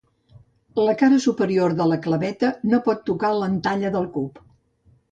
[0.87, 4.45] La cara superior de la claveta no pot tocar l'entalla del cub.